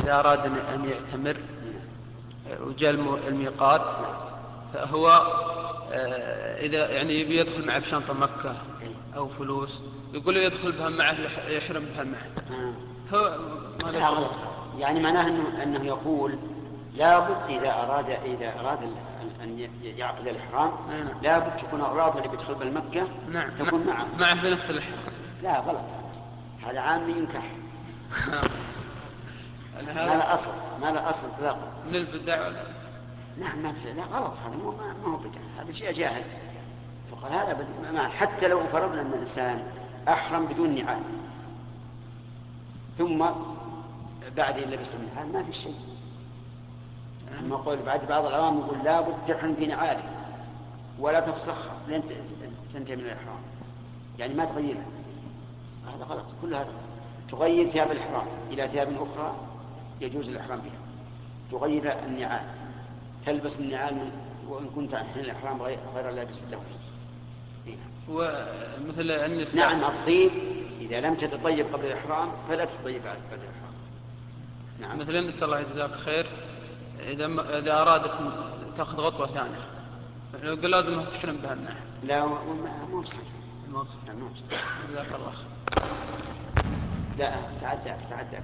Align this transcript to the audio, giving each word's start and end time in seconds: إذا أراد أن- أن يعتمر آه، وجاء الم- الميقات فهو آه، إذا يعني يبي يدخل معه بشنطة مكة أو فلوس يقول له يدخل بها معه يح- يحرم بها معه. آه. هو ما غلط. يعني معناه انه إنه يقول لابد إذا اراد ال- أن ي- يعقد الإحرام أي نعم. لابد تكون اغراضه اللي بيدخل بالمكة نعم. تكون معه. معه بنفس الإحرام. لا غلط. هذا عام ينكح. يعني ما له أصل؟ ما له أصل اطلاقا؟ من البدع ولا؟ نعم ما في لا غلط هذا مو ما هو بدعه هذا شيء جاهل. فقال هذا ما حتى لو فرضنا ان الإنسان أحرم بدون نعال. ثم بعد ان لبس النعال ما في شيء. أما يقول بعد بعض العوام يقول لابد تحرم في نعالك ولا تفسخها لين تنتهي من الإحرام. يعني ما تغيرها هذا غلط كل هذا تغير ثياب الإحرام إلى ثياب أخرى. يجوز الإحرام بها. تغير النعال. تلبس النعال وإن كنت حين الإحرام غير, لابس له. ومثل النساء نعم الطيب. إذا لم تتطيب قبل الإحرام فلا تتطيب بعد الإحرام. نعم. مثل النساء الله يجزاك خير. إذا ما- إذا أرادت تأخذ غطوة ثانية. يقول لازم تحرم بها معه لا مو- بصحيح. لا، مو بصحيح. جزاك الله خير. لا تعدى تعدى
إذا 0.00 0.20
أراد 0.20 0.42
أن- 0.42 0.74
أن 0.74 0.84
يعتمر 0.84 1.36
آه، 2.50 2.62
وجاء 2.62 2.90
الم- 2.90 3.18
الميقات 3.28 3.90
فهو 4.74 5.08
آه، 5.92 6.60
إذا 6.60 6.90
يعني 6.90 7.20
يبي 7.20 7.38
يدخل 7.40 7.66
معه 7.66 7.78
بشنطة 7.78 8.14
مكة 8.14 8.54
أو 9.16 9.28
فلوس 9.28 9.82
يقول 10.14 10.34
له 10.34 10.40
يدخل 10.40 10.72
بها 10.72 10.88
معه 10.88 11.12
يح- 11.12 11.46
يحرم 11.48 11.84
بها 11.84 12.04
معه. 12.04 12.26
آه. 12.58 12.72
هو 13.16 13.38
ما 13.84 13.90
غلط. 14.08 14.30
يعني 14.78 15.00
معناه 15.00 15.28
انه 15.28 15.62
إنه 15.62 15.84
يقول 15.84 16.34
لابد 16.96 17.36
إذا 17.50 17.68
اراد 18.60 18.82
ال- 18.82 18.92
أن 19.42 19.58
ي- 19.58 19.70
يعقد 19.98 20.26
الإحرام 20.26 20.70
أي 20.92 20.98
نعم. 21.02 21.08
لابد 21.22 21.56
تكون 21.56 21.80
اغراضه 21.80 22.18
اللي 22.18 22.28
بيدخل 22.28 22.54
بالمكة 22.54 23.06
نعم. 23.32 23.50
تكون 23.50 23.86
معه. 23.86 24.06
معه 24.18 24.34
بنفس 24.34 24.70
الإحرام. 24.70 24.98
لا 25.42 25.58
غلط. 25.60 25.90
هذا 26.66 26.80
عام 26.80 27.10
ينكح. 27.10 27.44
يعني 28.32 28.48
ما 29.82 29.92
له 29.92 30.34
أصل؟ 30.34 30.50
ما 30.80 30.86
له 30.86 31.10
أصل 31.10 31.28
اطلاقا؟ 31.28 31.72
من 31.88 31.94
البدع 31.96 32.46
ولا؟ 32.46 32.62
نعم 33.38 33.62
ما 33.62 33.72
في 33.72 33.92
لا 33.92 34.04
غلط 34.04 34.32
هذا 34.40 34.56
مو 34.56 34.70
ما 34.70 35.12
هو 35.12 35.16
بدعه 35.16 35.62
هذا 35.62 35.72
شيء 35.72 35.92
جاهل. 35.92 36.24
فقال 37.10 37.32
هذا 37.32 37.68
ما 37.92 38.08
حتى 38.08 38.48
لو 38.48 38.60
فرضنا 38.72 39.00
ان 39.00 39.06
الإنسان 39.06 39.62
أحرم 40.08 40.46
بدون 40.46 40.74
نعال. 40.74 41.02
ثم 42.98 43.26
بعد 44.36 44.58
ان 44.58 44.70
لبس 44.70 44.94
النعال 44.94 45.32
ما 45.32 45.42
في 45.42 45.52
شيء. 45.52 45.76
أما 47.38 47.56
يقول 47.56 47.76
بعد 47.76 48.06
بعض 48.06 48.26
العوام 48.26 48.58
يقول 48.58 48.78
لابد 48.84 49.14
تحرم 49.28 49.54
في 49.54 49.66
نعالك 49.66 50.04
ولا 50.98 51.20
تفسخها 51.20 51.74
لين 51.88 52.02
تنتهي 52.72 52.96
من 52.96 53.02
الإحرام. 53.02 53.38
يعني 54.18 54.34
ما 54.34 54.44
تغيرها 54.44 54.86
هذا 55.86 56.04
غلط 56.04 56.24
كل 56.42 56.54
هذا 56.54 56.72
تغير 57.30 57.66
ثياب 57.66 57.92
الإحرام 57.92 58.26
إلى 58.50 58.68
ثياب 58.68 59.02
أخرى. 59.02 59.34
يجوز 60.00 60.28
الإحرام 60.28 60.58
بها. 60.58 60.78
تغير 61.50 62.04
النعال. 62.04 62.44
تلبس 63.26 63.60
النعال 63.60 64.10
وإن 64.48 64.66
كنت 64.76 64.94
حين 64.94 65.24
الإحرام 65.24 65.62
غير, 65.62 66.10
لابس 66.10 66.42
له. 66.50 66.60
ومثل 68.08 69.10
النساء 69.10 69.76
نعم 69.76 69.90
الطيب. 69.90 70.30
إذا 70.80 71.00
لم 71.00 71.14
تتطيب 71.14 71.66
قبل 71.72 71.86
الإحرام 71.86 72.32
فلا 72.48 72.64
تتطيب 72.64 73.02
بعد 73.02 73.16
الإحرام. 73.32 73.74
نعم. 74.80 74.98
مثل 74.98 75.16
النساء 75.16 75.48
الله 75.48 75.60
يجزاك 75.60 75.90
خير. 75.90 76.26
إذا 77.00 77.26
ما- 77.26 77.58
إذا 77.58 77.82
أرادت 77.82 78.14
تأخذ 78.76 79.00
غطوة 79.00 79.26
ثانية. 79.26 79.60
يقول 80.42 80.72
لازم 80.72 81.02
تحرم 81.04 81.36
بها 81.36 81.54
معه 81.54 81.76
لا 82.04 82.26
مو- 82.26 83.00
بصحيح. 83.00 83.22
لا، 84.06 84.14
مو 84.14 84.28
بصحيح. 84.28 84.64
جزاك 84.90 85.06
الله 85.06 85.30
خير. 85.30 85.82
لا 87.18 87.34
تعدى 87.60 87.92
تعدى 88.10 88.36